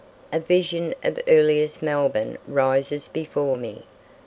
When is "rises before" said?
2.47-3.55